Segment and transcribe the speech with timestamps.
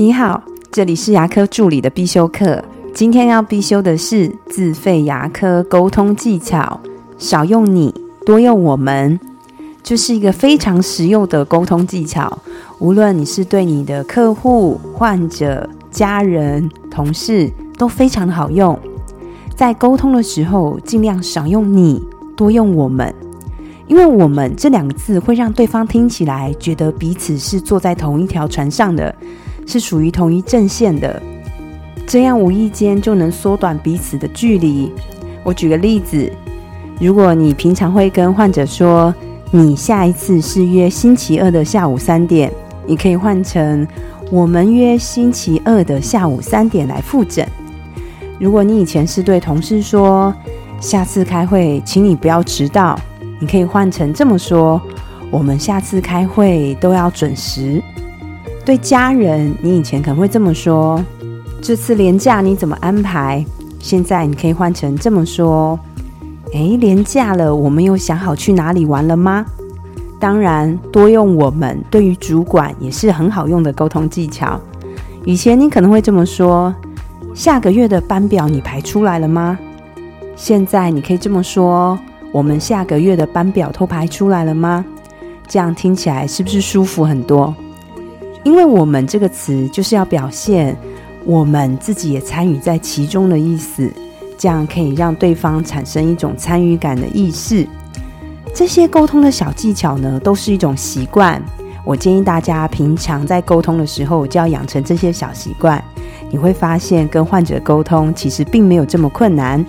[0.00, 0.40] 你好，
[0.70, 2.62] 这里是牙科助理的必修课。
[2.94, 6.80] 今天要必修的是自费牙科沟通技巧，
[7.18, 7.92] 少用你，
[8.24, 9.18] 多用我们，
[9.82, 12.38] 这是一个非常实用的沟通技巧。
[12.78, 18.78] 无论你是对你的客户、患者、家人、同事，都非常的好用。
[19.56, 22.00] 在沟通的时候，尽量少用你，
[22.36, 23.12] 多用我们，
[23.88, 29.12] 因为我们这两个字会让对方听起来觉得彼此是坐在同一条船上的。
[29.68, 31.22] 是属于同一阵线的，
[32.06, 34.90] 这样无意间就能缩短彼此的距离。
[35.44, 36.32] 我举个例子，
[36.98, 39.14] 如果你平常会跟患者说，
[39.50, 42.50] 你下一次是约星期二的下午三点，
[42.86, 43.86] 你可以换成
[44.30, 47.46] 我们约星期二的下午三点来复诊。
[48.38, 50.34] 如果你以前是对同事说，
[50.80, 52.98] 下次开会请你不要迟到，
[53.38, 54.80] 你可以换成这么说，
[55.30, 57.82] 我们下次开会都要准时。
[58.68, 61.02] 对家人，你以前可能会这么说
[61.62, 63.42] ：“这次年假你怎么安排？”
[63.80, 65.80] 现在你可以换成这么说
[66.52, 69.42] ：“诶，年假了，我们有想好去哪里玩了吗？”
[70.20, 74.60] 当然，多用我们对于主管也是很好用的沟通技巧。
[75.24, 76.74] 以前你可能会这么说
[77.32, 79.58] ：“下个月的班表你排出来了吗？”
[80.36, 81.98] 现在你可以这么说
[82.30, 84.84] ：“我们下个月的班表都排出来了吗？”
[85.48, 87.54] 这样听起来是不是舒服很多？
[88.48, 90.74] 因为我们这个词就是要表现
[91.26, 93.92] 我们自己也参与在其中的意思，
[94.38, 97.68] 这样可以让对方产生一种参与感的意识。
[98.54, 101.42] 这些沟通的小技巧呢，都是一种习惯。
[101.84, 105.84] 我建议大家平常在沟通的时候就要养成这些小习惯，
[106.30, 109.62] 你会发现跟患者沟通其实并没有这么困难。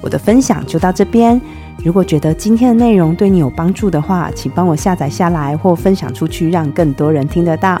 [0.00, 1.40] 我的分享就到这边。
[1.82, 7.80] 如果觉得今天的内容对你有帮助的话，请帮我下载下来或分享出去，让更多人听得到。